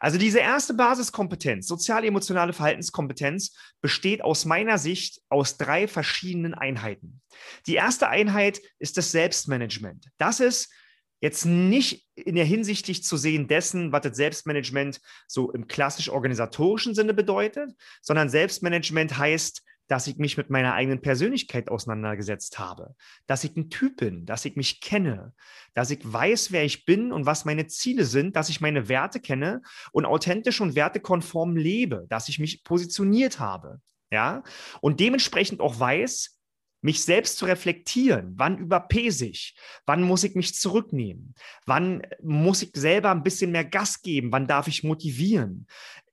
Also 0.00 0.18
diese 0.18 0.38
erste 0.38 0.74
Basiskompetenz, 0.74 1.66
sozial-emotionale 1.66 2.52
Verhaltenskompetenz, 2.52 3.54
besteht 3.80 4.22
aus 4.22 4.44
meiner 4.44 4.78
Sicht 4.78 5.20
aus 5.28 5.56
drei 5.56 5.88
verschiedenen 5.88 6.54
Einheiten. 6.54 7.20
Die 7.66 7.74
erste 7.74 8.08
Einheit 8.08 8.60
ist 8.78 8.96
das 8.96 9.10
Selbstmanagement. 9.10 10.06
Das 10.18 10.40
ist 10.40 10.72
jetzt 11.20 11.44
nicht 11.44 12.06
in 12.14 12.36
der 12.36 12.44
Hinsichtlich 12.44 13.02
zu 13.02 13.16
sehen 13.16 13.48
dessen, 13.48 13.92
was 13.92 14.02
das 14.02 14.16
Selbstmanagement 14.16 15.00
so 15.26 15.50
im 15.50 15.66
klassisch 15.66 16.10
organisatorischen 16.10 16.94
Sinne 16.94 17.14
bedeutet, 17.14 17.72
sondern 18.02 18.28
Selbstmanagement 18.28 19.18
heißt, 19.18 19.62
dass 19.88 20.06
ich 20.06 20.18
mich 20.18 20.36
mit 20.36 20.50
meiner 20.50 20.74
eigenen 20.74 21.00
Persönlichkeit 21.00 21.70
auseinandergesetzt 21.70 22.58
habe, 22.58 22.94
dass 23.26 23.44
ich 23.44 23.56
ein 23.56 23.70
Typ 23.70 23.96
bin, 23.96 24.26
dass 24.26 24.44
ich 24.44 24.54
mich 24.54 24.80
kenne, 24.80 25.34
dass 25.74 25.90
ich 25.90 26.00
weiß, 26.02 26.52
wer 26.52 26.64
ich 26.64 26.84
bin 26.84 27.10
und 27.10 27.26
was 27.26 27.44
meine 27.44 27.66
Ziele 27.66 28.04
sind, 28.04 28.36
dass 28.36 28.50
ich 28.50 28.60
meine 28.60 28.88
Werte 28.88 29.18
kenne 29.18 29.62
und 29.90 30.06
authentisch 30.06 30.60
und 30.60 30.74
wertekonform 30.76 31.56
lebe, 31.56 32.06
dass 32.08 32.28
ich 32.28 32.38
mich 32.38 32.62
positioniert 32.62 33.40
habe, 33.40 33.80
ja, 34.10 34.42
und 34.80 35.00
dementsprechend 35.00 35.60
auch 35.60 35.80
weiß, 35.80 36.38
mich 36.80 37.02
selbst 37.02 37.38
zu 37.38 37.46
reflektieren. 37.46 38.34
Wann 38.36 38.58
überpese 38.58 39.26
ich? 39.26 39.56
Wann 39.84 40.02
muss 40.02 40.22
ich 40.22 40.34
mich 40.34 40.54
zurücknehmen? 40.54 41.34
Wann 41.66 42.02
muss 42.22 42.62
ich 42.62 42.70
selber 42.74 43.10
ein 43.10 43.24
bisschen 43.24 43.50
mehr 43.50 43.64
Gas 43.64 44.02
geben? 44.02 44.30
Wann 44.30 44.46
darf 44.46 44.68
ich 44.68 44.84
motivieren? 44.84 45.66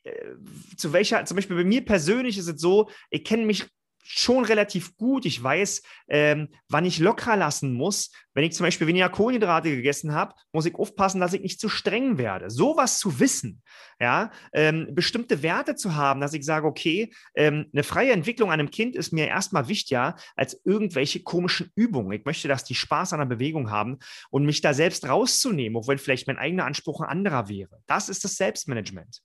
Äh, 0.06 0.36
zu 0.78 0.94
welcher, 0.94 1.26
zum 1.26 1.36
Beispiel 1.36 1.58
bei 1.58 1.64
mir 1.64 1.84
persönlich 1.84 2.38
ist 2.38 2.48
es 2.48 2.62
so, 2.62 2.90
ich 3.10 3.24
kenne 3.24 3.46
mich 3.46 3.66
schon 4.08 4.46
relativ 4.46 4.96
gut. 4.98 5.26
Ich 5.26 5.42
weiß, 5.42 5.82
ähm, 6.08 6.50
wann 6.70 6.86
ich 6.86 7.00
lockerer 7.00 7.36
lassen 7.36 7.74
muss. 7.74 8.12
Wenn 8.36 8.44
ich 8.44 8.54
zum 8.54 8.66
Beispiel 8.66 8.86
weniger 8.86 9.10
Kohlenhydrate 9.10 9.76
gegessen 9.76 10.14
habe, 10.14 10.36
muss 10.52 10.66
ich 10.66 10.76
aufpassen, 10.76 11.22
dass 11.22 11.34
ich 11.34 11.42
nicht 11.42 11.60
zu 11.60 11.70
streng 11.70 12.18
werde. 12.18 12.50
Sowas 12.50 13.00
zu 13.00 13.20
wissen, 13.20 13.64
ja, 14.00 14.32
ähm, 14.54 14.90
bestimmte 14.92 15.42
Werte 15.42 15.76
zu 15.76 15.96
haben, 15.96 16.22
dass 16.22 16.34
ich 16.34 16.46
sage, 16.46 16.68
okay, 16.68 17.14
ähm, 17.36 17.68
eine 17.74 17.84
freie 17.84 18.12
Entwicklung 18.12 18.52
an 18.52 18.60
einem 18.60 18.70
Kind 18.70 18.96
ist 18.96 19.14
mir 19.14 19.28
erstmal 19.28 19.68
wichtiger 19.70 20.16
als 20.36 20.60
irgendwelche 20.66 21.24
komischen 21.24 21.72
Übungen. 21.76 22.12
Ich 22.12 22.26
möchte, 22.26 22.48
dass 22.48 22.66
die 22.66 22.76
Spaß 22.76 23.14
an 23.14 23.20
der 23.20 23.26
Bewegung 23.26 23.72
haben 23.72 23.98
und 24.30 24.46
mich 24.46 24.62
da 24.62 24.74
selbst 24.74 25.08
rauszunehmen, 25.08 25.82
wenn 25.88 25.98
vielleicht 25.98 26.28
mein 26.28 26.38
eigener 26.38 26.66
Anspruch 26.66 27.02
ein 27.02 27.10
anderer 27.10 27.50
wäre. 27.50 27.80
Das 27.88 28.10
ist 28.10 28.24
das 28.24 28.36
Selbstmanagement. 28.36 29.22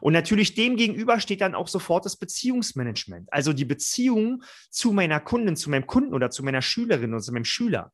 Und 0.00 0.12
natürlich 0.12 0.54
dem 0.54 0.76
gegenüber 0.76 1.20
steht 1.20 1.40
dann 1.42 1.54
auch 1.54 1.68
sofort 1.68 2.04
das 2.04 2.16
Beziehungsmanagement, 2.16 3.32
also 3.32 3.52
die 3.52 3.64
Beziehung 3.64 4.23
zu 4.70 4.92
meiner 4.92 5.20
Kundin, 5.20 5.56
zu 5.56 5.70
meinem 5.70 5.86
Kunden 5.86 6.14
oder 6.14 6.30
zu 6.30 6.42
meiner 6.42 6.62
Schülerin 6.62 7.12
oder 7.12 7.22
zu 7.22 7.32
meinem 7.32 7.44
Schüler. 7.44 7.92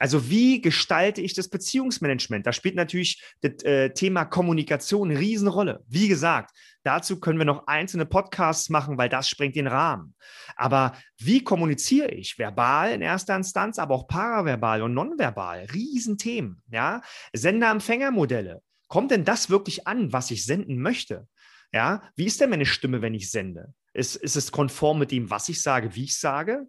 Also 0.00 0.28
wie 0.28 0.60
gestalte 0.60 1.20
ich 1.20 1.34
das 1.34 1.48
Beziehungsmanagement? 1.48 2.44
Da 2.44 2.52
spielt 2.52 2.74
natürlich 2.74 3.22
das 3.42 3.62
äh, 3.62 3.90
Thema 3.90 4.24
Kommunikation 4.24 5.10
eine 5.10 5.20
Riesenrolle. 5.20 5.84
Wie 5.86 6.08
gesagt, 6.08 6.50
dazu 6.82 7.20
können 7.20 7.38
wir 7.38 7.44
noch 7.44 7.68
einzelne 7.68 8.04
Podcasts 8.04 8.70
machen, 8.70 8.98
weil 8.98 9.08
das 9.08 9.28
sprengt 9.28 9.54
den 9.54 9.68
Rahmen. 9.68 10.16
Aber 10.56 10.96
wie 11.18 11.44
kommuniziere 11.44 12.10
ich? 12.10 12.38
Verbal 12.38 12.92
in 12.92 13.02
erster 13.02 13.36
Instanz, 13.36 13.78
aber 13.78 13.94
auch 13.94 14.08
paraverbal 14.08 14.82
und 14.82 14.94
nonverbal. 14.94 15.66
Riesenthemen. 15.72 16.60
Ja? 16.72 17.00
Sender-Empfänger-Modelle. 17.32 18.62
Kommt 18.88 19.12
denn 19.12 19.24
das 19.24 19.48
wirklich 19.48 19.86
an, 19.86 20.12
was 20.12 20.30
ich 20.32 20.44
senden 20.44 20.78
möchte? 20.78 21.28
Ja, 21.72 22.02
wie 22.14 22.26
ist 22.26 22.40
denn 22.40 22.50
meine 22.50 22.66
Stimme, 22.66 23.02
wenn 23.02 23.14
ich 23.14 23.30
sende? 23.30 23.74
Ist, 23.94 24.16
ist 24.16 24.36
es 24.36 24.52
konform 24.52 24.98
mit 24.98 25.10
dem, 25.10 25.30
was 25.30 25.48
ich 25.48 25.62
sage, 25.62 25.94
wie 25.94 26.04
ich 26.04 26.18
sage? 26.18 26.68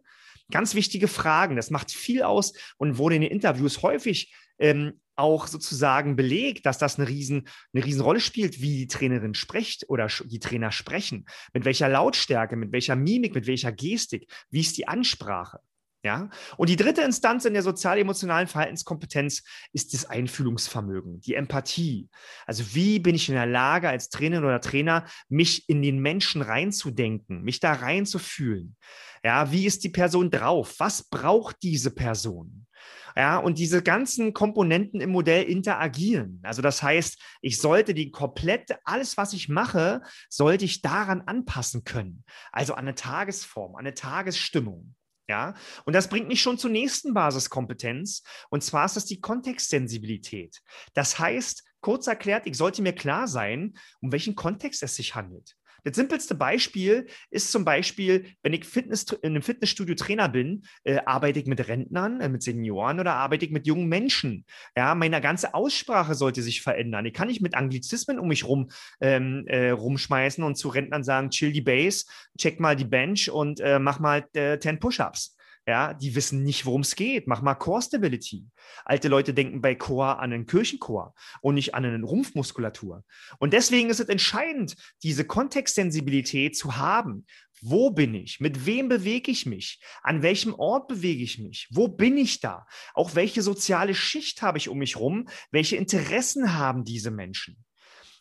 Ganz 0.51 0.75
wichtige 0.75 1.07
Fragen. 1.07 1.55
Das 1.55 1.71
macht 1.71 1.91
viel 1.91 2.21
aus 2.21 2.53
und 2.77 2.97
wurde 2.97 3.15
in 3.15 3.21
den 3.21 3.31
Interviews 3.31 3.81
häufig 3.81 4.33
ähm, 4.59 5.01
auch 5.15 5.47
sozusagen 5.47 6.15
belegt, 6.15 6.65
dass 6.65 6.77
das 6.77 6.97
eine, 6.97 7.07
riesen, 7.07 7.47
eine 7.73 7.85
Riesenrolle 7.85 8.19
spielt, 8.19 8.61
wie 8.61 8.77
die 8.77 8.87
Trainerin 8.87 9.33
spricht 9.33 9.89
oder 9.89 10.07
die 10.25 10.39
Trainer 10.39 10.71
sprechen, 10.71 11.25
mit 11.53 11.65
welcher 11.65 11.89
Lautstärke, 11.89 12.55
mit 12.55 12.71
welcher 12.71 12.95
Mimik, 12.95 13.33
mit 13.33 13.47
welcher 13.47 13.71
Gestik, 13.71 14.31
wie 14.49 14.61
ist 14.61 14.77
die 14.77 14.87
Ansprache. 14.87 15.59
Ja? 16.05 16.29
Und 16.55 16.69
die 16.69 16.75
dritte 16.75 17.01
Instanz 17.01 17.45
in 17.45 17.53
der 17.53 17.63
sozial-emotionalen 17.63 18.47
Verhaltenskompetenz 18.47 19.41
ist 19.73 19.95
das 19.95 20.05
Einfühlungsvermögen, 20.05 21.19
die 21.21 21.33
Empathie. 21.33 22.09
Also 22.45 22.75
wie 22.75 22.99
bin 22.99 23.15
ich 23.15 23.27
in 23.27 23.33
der 23.33 23.47
Lage, 23.47 23.89
als 23.89 24.09
Trainerin 24.09 24.45
oder 24.45 24.61
Trainer, 24.61 25.05
mich 25.29 25.67
in 25.67 25.81
den 25.81 25.97
Menschen 25.97 26.43
reinzudenken, 26.43 27.41
mich 27.41 27.59
da 27.59 27.73
reinzufühlen? 27.73 28.75
Ja, 29.23 29.51
wie 29.51 29.65
ist 29.65 29.83
die 29.83 29.89
Person 29.89 30.29
drauf? 30.29 30.75
Was 30.77 31.09
braucht 31.09 31.63
diese 31.63 31.89
Person? 31.89 32.67
Ja, 33.15 33.39
und 33.39 33.57
diese 33.57 33.81
ganzen 33.81 34.33
Komponenten 34.33 35.01
im 35.01 35.09
Modell 35.09 35.45
interagieren. 35.45 36.39
Also 36.43 36.61
das 36.61 36.83
heißt, 36.83 37.19
ich 37.41 37.57
sollte 37.57 37.95
die 37.95 38.11
komplette, 38.11 38.77
alles, 38.83 39.17
was 39.17 39.33
ich 39.33 39.49
mache, 39.49 40.01
sollte 40.29 40.65
ich 40.65 40.83
daran 40.83 41.21
anpassen 41.21 41.83
können. 41.83 42.25
Also 42.51 42.75
an 42.75 42.81
eine 42.81 42.93
Tagesform, 42.93 43.73
an 43.73 43.87
eine 43.87 43.95
Tagesstimmung. 43.95 44.93
Ja, 45.27 45.55
und 45.85 45.93
das 45.93 46.07
bringt 46.07 46.27
mich 46.27 46.41
schon 46.41 46.57
zur 46.57 46.69
nächsten 46.69 47.13
Basiskompetenz. 47.13 48.21
Und 48.49 48.63
zwar 48.63 48.85
ist 48.85 48.95
das 48.95 49.05
die 49.05 49.19
Kontextsensibilität. 49.19 50.61
Das 50.93 51.17
heißt, 51.17 51.63
kurz 51.81 52.07
erklärt, 52.07 52.45
ich 52.45 52.57
sollte 52.57 52.81
mir 52.81 52.93
klar 52.93 53.27
sein, 53.27 53.77
um 54.01 54.11
welchen 54.11 54.35
Kontext 54.35 54.83
es 54.83 54.95
sich 54.95 55.15
handelt. 55.15 55.55
Das 55.85 55.95
simpelste 55.95 56.33
Beispiel 56.33 57.05
ist 57.29 57.51
zum 57.51 57.63
Beispiel, 57.63 58.25
wenn 58.41 58.53
ich 58.53 58.65
Fitness, 58.65 59.05
in 59.21 59.29
einem 59.29 59.43
Fitnessstudio 59.43 59.93
Trainer 59.93 60.27
bin, 60.27 60.63
äh, 60.83 60.97
arbeite 61.05 61.39
ich 61.39 61.45
mit 61.45 61.67
Rentnern, 61.67 62.21
äh, 62.21 62.27
mit 62.27 62.41
Senioren 62.41 62.99
oder 62.99 63.13
arbeite 63.13 63.45
ich 63.45 63.51
mit 63.51 63.67
jungen 63.67 63.87
Menschen. 63.87 64.45
Ja, 64.75 64.95
meine 64.95 65.21
ganze 65.21 65.53
Aussprache 65.53 66.15
sollte 66.15 66.41
sich 66.41 66.63
verändern. 66.63 67.05
Ich 67.05 67.13
kann 67.13 67.27
nicht 67.27 67.41
mit 67.41 67.53
Anglizismen 67.53 68.17
um 68.17 68.27
mich 68.27 68.45
rum 68.45 68.69
ähm, 68.99 69.45
äh, 69.45 69.69
rumschmeißen 69.69 70.43
und 70.43 70.55
zu 70.55 70.69
Rentnern 70.69 71.03
sagen, 71.03 71.29
chill 71.29 71.51
die 71.51 71.61
Base, 71.61 72.05
check 72.35 72.59
mal 72.59 72.75
die 72.75 72.85
Bench 72.85 73.29
und 73.29 73.59
äh, 73.59 73.77
mach 73.77 73.99
mal 73.99 74.27
10 74.33 74.59
äh, 74.59 74.77
Push-Ups. 74.77 75.34
Ja, 75.67 75.95
die 75.95 76.13
wissen 76.13 76.43
nicht, 76.43 76.65
worum 76.67 76.81
es 76.81 76.95
geht. 76.95 77.25
Mach 77.25 77.41
mal 77.41 77.55
Core 77.55 77.81
Stability. 77.81 78.45
Alte 78.83 79.07
Leute 79.07 79.33
denken 79.33 79.61
bei 79.61 79.73
Core 79.73 80.19
an 80.19 80.31
einen 80.31 80.45
Kirchenchor 80.45 81.15
und 81.41 81.55
nicht 81.55 81.73
an 81.73 81.85
eine 81.85 82.03
Rumpfmuskulatur. 82.03 83.03
Und 83.39 83.53
deswegen 83.53 83.89
ist 83.89 83.99
es 83.99 84.07
entscheidend, 84.07 84.75
diese 85.01 85.25
Kontextsensibilität 85.25 86.55
zu 86.55 86.77
haben. 86.77 87.25
Wo 87.61 87.89
bin 87.89 88.13
ich? 88.13 88.39
Mit 88.39 88.67
wem 88.67 88.89
bewege 88.89 89.31
ich 89.31 89.47
mich? 89.47 89.81
An 90.03 90.21
welchem 90.21 90.53
Ort 90.53 90.87
bewege 90.87 91.23
ich 91.23 91.39
mich? 91.39 91.67
Wo 91.71 91.87
bin 91.87 92.15
ich 92.15 92.41
da? 92.41 92.67
Auch 92.93 93.15
welche 93.15 93.41
soziale 93.41 93.95
Schicht 93.95 94.43
habe 94.43 94.59
ich 94.59 94.69
um 94.69 94.77
mich 94.77 94.97
rum? 94.97 95.27
Welche 95.49 95.77
Interessen 95.77 96.53
haben 96.53 96.83
diese 96.83 97.09
Menschen? 97.09 97.65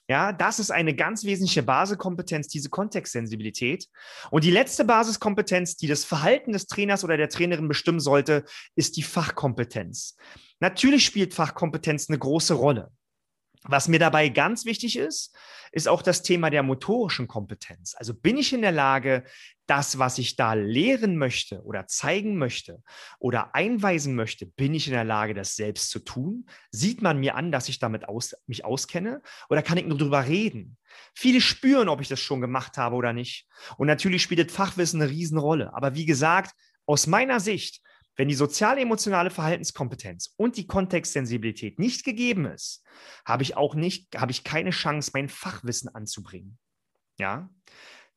Ja, 0.09 0.33
das 0.33 0.59
ist 0.59 0.71
eine 0.71 0.95
ganz 0.95 1.25
wesentliche 1.25 1.63
Basiskompetenz, 1.63 2.49
diese 2.49 2.69
Kontextsensibilität. 2.69 3.89
Und 4.31 4.45
die 4.45 4.51
letzte 4.51 4.85
Basiskompetenz, 4.85 5.77
die 5.77 5.87
das 5.87 6.05
Verhalten 6.05 6.53
des 6.53 6.67
Trainers 6.67 7.05
oder 7.05 7.17
der 7.17 7.31
Trainerin 7.31 7.69
bestimmen 7.69 8.01
sollte, 8.01 8.45
ist 8.75 8.99
die 8.99 9.03
Fachkompetenz. 9.03 10.17
Natürlich 10.61 11.07
spielt 11.07 11.33
Fachkompetenz 11.33 12.11
eine 12.11 12.19
große 12.19 12.55
Rolle. 12.55 12.91
Was 13.67 13.89
mir 13.89 13.99
dabei 13.99 14.29
ganz 14.29 14.67
wichtig 14.67 14.99
ist, 14.99 15.35
ist 15.73 15.89
auch 15.89 16.03
das 16.03 16.23
Thema 16.23 16.51
der 16.51 16.63
motorischen 16.63 17.27
Kompetenz. 17.27 17.95
Also 17.97 18.15
bin 18.15 18.37
ich 18.37 18.53
in 18.53 18.61
der 18.61 18.73
Lage, 18.73 19.25
das, 19.67 19.99
was 19.99 20.19
ich 20.19 20.37
da 20.37 20.53
lehren 20.53 21.17
möchte 21.17 21.63
oder 21.63 21.87
zeigen 21.87 22.37
möchte 22.37 22.83
oder 23.19 23.55
einweisen 23.55 24.15
möchte, 24.15 24.45
bin 24.45 24.75
ich 24.75 24.87
in 24.87 24.93
der 24.93 25.05
Lage, 25.05 25.33
das 25.33 25.57
selbst 25.57 25.89
zu 25.89 26.01
tun? 26.01 26.47
Sieht 26.71 27.01
man 27.01 27.19
mir 27.19 27.35
an, 27.37 27.51
dass 27.51 27.71
ich 27.71 27.79
damit 27.79 28.07
aus, 28.07 28.37
mich 28.47 28.67
auskenne 28.67 29.23
oder 29.49 29.63
kann 29.63 29.79
ich 29.79 29.87
nur 29.87 29.97
drüber 29.97 30.27
reden? 30.27 30.77
Viele 31.15 31.41
spüren, 31.41 31.89
ob 31.89 32.03
ich 32.03 32.09
das 32.09 32.21
schon 32.21 32.43
gemacht 32.43 32.77
habe 32.77 32.97
oder 32.97 33.15
nicht. 33.15 33.49
Und 33.79 33.87
natürlich 33.87 34.23
spielt 34.23 34.47
das 34.47 34.55
Fachwissen 34.55 35.01
eine 35.01 35.11
Riesenrolle. 35.11 35.75
Aber 35.75 35.95
wie 35.95 36.05
gesagt, 36.05 36.55
aus 36.87 37.07
meiner 37.07 37.41
Sicht 37.41 37.81
wenn 38.17 38.29
die 38.29 38.35
sozial-emotionale 38.35 39.31
Verhaltenskompetenz 39.31 40.35
und 40.37 40.57
die 40.57 40.67
Kontextsensibilität 40.67 41.79
nicht 41.79 42.05
gegeben 42.05 42.47
ist, 42.47 42.85
habe 43.25 43.43
ich 43.43 43.57
auch 43.57 43.75
nicht, 43.75 44.17
habe 44.17 44.33
ich 44.33 44.45
keine 44.45 44.71
Chance, 44.71 45.11
mein 45.15 45.29
Fachwissen 45.29 45.95
anzubringen. 45.95 46.59
Ja, 47.19 47.49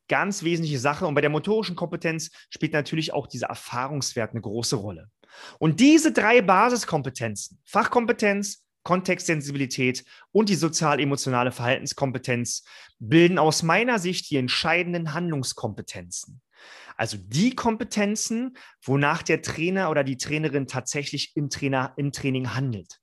ganz 0.07 0.43
wesentliche 0.43 0.79
Sache. 0.79 1.05
Und 1.05 1.15
bei 1.15 1.21
der 1.21 1.29
motorischen 1.29 1.75
Kompetenz 1.75 2.31
spielt 2.49 2.73
natürlich 2.73 3.13
auch 3.13 3.27
dieser 3.27 3.47
Erfahrungswert 3.47 4.31
eine 4.31 4.41
große 4.41 4.75
Rolle. 4.75 5.09
Und 5.59 5.79
diese 5.79 6.11
drei 6.11 6.41
Basiskompetenzen, 6.41 7.59
Fachkompetenz, 7.65 8.63
Kontextsensibilität 8.83 10.05
und 10.31 10.47
die 10.47 10.55
sozial-emotionale 10.55 11.51
Verhaltenskompetenz 11.51 12.63
bilden 12.99 13.37
aus 13.37 13.61
meiner 13.61 13.99
Sicht 13.99 14.29
die 14.31 14.37
entscheidenden 14.37 15.13
Handlungskompetenzen. 15.13 16.41
Also 16.97 17.17
die 17.17 17.55
Kompetenzen, 17.55 18.57
wonach 18.83 19.21
der 19.21 19.41
Trainer 19.41 19.89
oder 19.89 20.03
die 20.03 20.17
Trainerin 20.17 20.67
tatsächlich 20.67 21.35
im, 21.35 21.49
Trainer, 21.49 21.93
im 21.95 22.11
Training 22.11 22.53
handelt. 22.53 22.99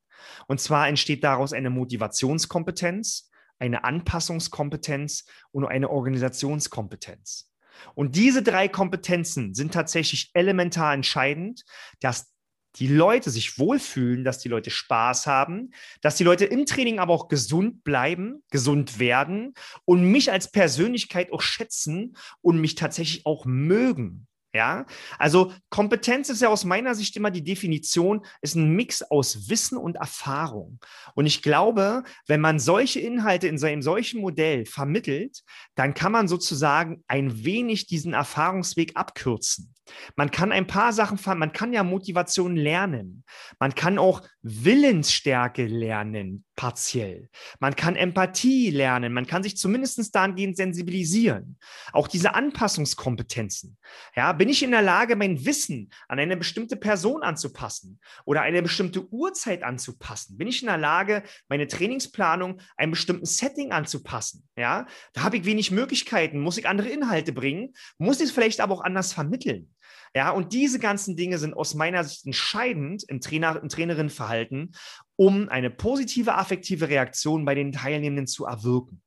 Und 0.46 0.60
zwar 0.60 0.88
entsteht 0.88 1.24
daraus 1.24 1.52
eine 1.52 1.70
Motivationskompetenz, 1.70 3.30
eine 3.58 3.84
Anpassungskompetenz 3.84 5.24
und 5.52 5.64
eine 5.64 5.90
Organisationskompetenz. 5.90 7.50
Und 7.94 8.16
diese 8.16 8.42
drei 8.42 8.68
Kompetenzen 8.68 9.54
sind 9.54 9.72
tatsächlich 9.72 10.30
elementar 10.34 10.94
entscheidend, 10.94 11.64
dass 12.00 12.33
die 12.76 12.88
Leute 12.88 13.30
sich 13.30 13.58
wohlfühlen, 13.58 14.24
dass 14.24 14.38
die 14.38 14.48
Leute 14.48 14.70
Spaß 14.70 15.26
haben, 15.26 15.70
dass 16.00 16.16
die 16.16 16.24
Leute 16.24 16.44
im 16.44 16.66
Training 16.66 16.98
aber 16.98 17.12
auch 17.12 17.28
gesund 17.28 17.84
bleiben, 17.84 18.42
gesund 18.50 18.98
werden 18.98 19.54
und 19.84 20.10
mich 20.10 20.32
als 20.32 20.50
Persönlichkeit 20.50 21.32
auch 21.32 21.42
schätzen 21.42 22.16
und 22.40 22.60
mich 22.60 22.74
tatsächlich 22.74 23.26
auch 23.26 23.44
mögen. 23.44 24.26
Ja, 24.54 24.86
also 25.18 25.52
Kompetenz 25.68 26.28
ist 26.28 26.40
ja 26.40 26.48
aus 26.48 26.64
meiner 26.64 26.94
Sicht 26.94 27.16
immer 27.16 27.32
die 27.32 27.42
Definition, 27.42 28.24
ist 28.40 28.54
ein 28.54 28.70
Mix 28.70 29.02
aus 29.02 29.48
Wissen 29.48 29.76
und 29.76 29.96
Erfahrung. 29.96 30.78
Und 31.16 31.26
ich 31.26 31.42
glaube, 31.42 32.04
wenn 32.28 32.40
man 32.40 32.60
solche 32.60 33.00
Inhalte 33.00 33.48
in 33.48 33.62
einem 33.64 33.82
solchen 33.82 34.20
Modell 34.20 34.64
vermittelt, 34.64 35.42
dann 35.74 35.92
kann 35.92 36.12
man 36.12 36.28
sozusagen 36.28 37.02
ein 37.08 37.44
wenig 37.44 37.88
diesen 37.88 38.12
Erfahrungsweg 38.12 38.92
abkürzen. 38.94 39.74
Man 40.14 40.30
kann 40.30 40.52
ein 40.52 40.68
paar 40.68 40.92
Sachen, 40.92 41.18
man 41.36 41.52
kann 41.52 41.72
ja 41.72 41.82
Motivation 41.82 42.54
lernen. 42.54 43.24
Man 43.58 43.74
kann 43.74 43.98
auch 43.98 44.22
Willensstärke 44.42 45.66
lernen, 45.66 46.44
partiell. 46.56 47.28
Man 47.58 47.76
kann 47.76 47.96
Empathie 47.96 48.70
lernen. 48.70 49.12
Man 49.12 49.26
kann 49.26 49.42
sich 49.42 49.56
zumindest 49.56 50.14
dahingehend 50.14 50.56
sensibilisieren. 50.56 51.58
Auch 51.92 52.08
diese 52.08 52.34
Anpassungskompetenzen. 52.34 53.76
Ja, 54.14 54.32
bin 54.32 54.48
ich 54.48 54.62
in 54.62 54.70
der 54.70 54.82
Lage, 54.82 55.16
mein 55.16 55.44
Wissen 55.44 55.90
an 56.08 56.18
eine 56.18 56.36
bestimmte 56.36 56.76
Person 56.76 57.22
anzupassen 57.22 58.00
oder 58.24 58.42
eine 58.42 58.62
bestimmte 58.62 59.06
Uhrzeit 59.12 59.62
anzupassen? 59.62 60.36
Bin 60.36 60.48
ich 60.48 60.62
in 60.62 60.68
der 60.68 60.78
Lage, 60.78 61.22
meine 61.48 61.66
Trainingsplanung 61.66 62.60
einem 62.76 62.92
bestimmten 62.92 63.26
Setting 63.26 63.72
anzupassen? 63.72 64.48
Ja, 64.56 64.86
da 65.12 65.22
habe 65.22 65.36
ich 65.36 65.44
wenig 65.44 65.70
Möglichkeiten. 65.70 66.40
Muss 66.40 66.58
ich 66.58 66.68
andere 66.68 66.88
Inhalte 66.88 67.32
bringen? 67.32 67.74
Muss 67.98 68.18
ich 68.18 68.26
es 68.26 68.32
vielleicht 68.32 68.60
aber 68.60 68.74
auch 68.74 68.82
anders 68.82 69.12
vermitteln? 69.12 69.74
Ja, 70.16 70.30
und 70.30 70.52
diese 70.52 70.78
ganzen 70.78 71.16
Dinge 71.16 71.38
sind 71.38 71.54
aus 71.54 71.74
meiner 71.74 72.04
Sicht 72.04 72.24
entscheidend 72.24 73.02
im 73.08 73.20
Trainer, 73.20 73.60
im 73.60 73.68
Trainerinnenverhalten, 73.68 74.72
um 75.16 75.48
eine 75.48 75.70
positive 75.70 76.34
affektive 76.34 76.88
Reaktion 76.88 77.44
bei 77.44 77.54
den 77.54 77.72
Teilnehmenden 77.72 78.26
zu 78.26 78.44
erwirken. 78.44 79.02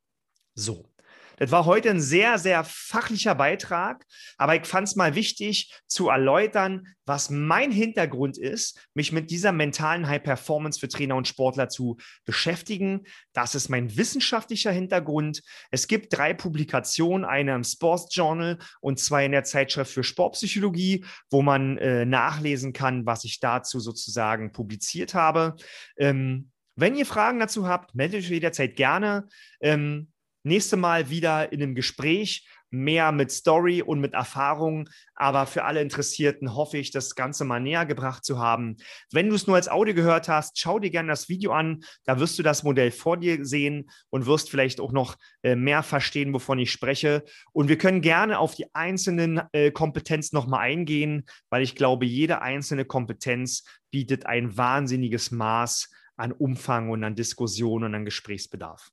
So. 0.53 0.89
Das 1.37 1.51
war 1.51 1.65
heute 1.65 1.91
ein 1.91 2.01
sehr, 2.01 2.39
sehr 2.39 2.63
fachlicher 2.63 3.35
Beitrag, 3.35 4.05
aber 4.37 4.55
ich 4.55 4.65
fand 4.65 4.87
es 4.87 4.95
mal 4.95 5.13
wichtig 5.13 5.71
zu 5.85 6.09
erläutern, 6.09 6.87
was 7.05 7.29
mein 7.29 7.71
Hintergrund 7.71 8.39
ist, 8.39 8.87
mich 8.95 9.11
mit 9.11 9.29
dieser 9.29 9.51
mentalen 9.51 10.07
High 10.07 10.23
Performance 10.23 10.79
für 10.79 10.87
Trainer 10.87 11.15
und 11.15 11.27
Sportler 11.27 11.69
zu 11.69 11.97
beschäftigen. 12.25 13.03
Das 13.33 13.53
ist 13.53 13.69
mein 13.69 13.95
wissenschaftlicher 13.95 14.71
Hintergrund. 14.71 15.43
Es 15.69 15.87
gibt 15.87 16.17
drei 16.17 16.33
Publikationen, 16.33 17.23
eine 17.23 17.53
im 17.53 17.63
Sports 17.63 18.13
Journal 18.15 18.57
und 18.81 18.99
zwei 18.99 19.25
in 19.25 19.31
der 19.31 19.43
Zeitschrift 19.43 19.93
für 19.93 20.03
Sportpsychologie, 20.03 21.05
wo 21.29 21.43
man 21.43 21.77
äh, 21.77 22.05
nachlesen 22.05 22.73
kann, 22.73 23.05
was 23.05 23.23
ich 23.25 23.39
dazu 23.39 23.79
sozusagen 23.79 24.51
publiziert 24.51 25.13
habe. 25.13 25.55
Ähm, 25.97 26.51
wenn 26.75 26.95
ihr 26.95 27.05
Fragen 27.05 27.39
dazu 27.39 27.67
habt, 27.67 27.93
meldet 27.95 28.21
euch 28.21 28.29
jederzeit 28.29 28.75
gerne. 28.75 29.27
Ähm, 29.61 30.11
Nächste 30.47 30.77
Mal 30.77 31.09
wieder 31.09 31.51
in 31.51 31.61
einem 31.61 31.75
Gespräch, 31.75 32.47
mehr 32.69 33.11
mit 33.11 33.31
Story 33.33 33.81
und 33.81 33.99
mit 33.99 34.13
Erfahrung. 34.13 34.87
Aber 35.13 35.45
für 35.45 35.65
alle 35.65 35.81
Interessierten 35.81 36.55
hoffe 36.55 36.77
ich, 36.77 36.89
das 36.89 37.15
Ganze 37.15 37.43
mal 37.43 37.59
näher 37.59 37.85
gebracht 37.85 38.23
zu 38.23 38.39
haben. 38.39 38.77
Wenn 39.11 39.27
du 39.27 39.35
es 39.35 39.45
nur 39.45 39.57
als 39.57 39.67
Audio 39.67 39.93
gehört 39.93 40.29
hast, 40.29 40.57
schau 40.57 40.79
dir 40.79 40.89
gerne 40.89 41.09
das 41.09 41.27
Video 41.27 41.51
an. 41.51 41.83
Da 42.05 42.21
wirst 42.21 42.39
du 42.39 42.43
das 42.43 42.63
Modell 42.63 42.91
vor 42.91 43.17
dir 43.17 43.43
sehen 43.45 43.89
und 44.09 44.25
wirst 44.25 44.49
vielleicht 44.49 44.79
auch 44.79 44.93
noch 44.93 45.17
äh, 45.43 45.57
mehr 45.57 45.83
verstehen, 45.83 46.33
wovon 46.33 46.59
ich 46.59 46.71
spreche. 46.71 47.25
Und 47.51 47.67
wir 47.67 47.77
können 47.77 47.99
gerne 47.99 48.39
auf 48.39 48.55
die 48.55 48.73
einzelnen 48.73 49.41
äh, 49.51 49.71
Kompetenzen 49.71 50.37
nochmal 50.37 50.61
eingehen, 50.61 51.25
weil 51.49 51.61
ich 51.61 51.75
glaube, 51.75 52.05
jede 52.05 52.41
einzelne 52.41 52.85
Kompetenz 52.85 53.65
bietet 53.91 54.25
ein 54.25 54.55
wahnsinniges 54.55 55.31
Maß 55.31 55.89
an 56.15 56.31
Umfang 56.31 56.89
und 56.89 57.03
an 57.03 57.15
Diskussion 57.15 57.83
und 57.83 57.93
an 57.93 58.05
Gesprächsbedarf. 58.05 58.91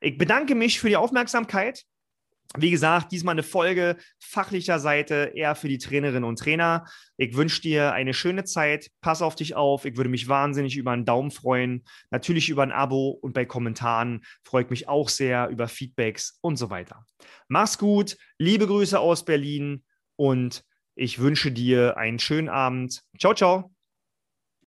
Ich 0.00 0.18
bedanke 0.18 0.54
mich 0.54 0.80
für 0.80 0.88
die 0.88 0.96
Aufmerksamkeit. 0.96 1.84
Wie 2.56 2.70
gesagt, 2.70 3.12
diesmal 3.12 3.32
eine 3.32 3.42
Folge 3.42 3.96
fachlicher 4.18 4.78
Seite 4.78 5.32
eher 5.34 5.54
für 5.54 5.68
die 5.68 5.78
Trainerinnen 5.78 6.24
und 6.24 6.38
Trainer. 6.38 6.84
Ich 7.16 7.36
wünsche 7.36 7.60
dir 7.60 7.92
eine 7.92 8.14
schöne 8.14 8.44
Zeit. 8.44 8.90
Pass 9.00 9.20
auf 9.20 9.34
dich 9.34 9.56
auf. 9.56 9.84
Ich 9.84 9.96
würde 9.96 10.08
mich 10.08 10.28
wahnsinnig 10.28 10.76
über 10.76 10.92
einen 10.92 11.04
Daumen 11.04 11.30
freuen. 11.30 11.84
Natürlich 12.10 12.48
über 12.48 12.62
ein 12.62 12.72
Abo 12.72 13.10
und 13.10 13.34
bei 13.34 13.44
Kommentaren 13.44 14.24
freue 14.44 14.62
ich 14.62 14.70
mich 14.70 14.88
auch 14.88 15.08
sehr 15.08 15.48
über 15.48 15.68
Feedbacks 15.68 16.38
und 16.40 16.56
so 16.56 16.70
weiter. 16.70 17.04
Mach's 17.48 17.78
gut. 17.78 18.16
Liebe 18.38 18.66
Grüße 18.66 18.98
aus 18.98 19.24
Berlin 19.24 19.84
und 20.16 20.62
ich 20.94 21.18
wünsche 21.18 21.52
dir 21.52 21.98
einen 21.98 22.18
schönen 22.18 22.48
Abend. 22.48 23.02
Ciao, 23.18 23.34
ciao. 23.34 23.75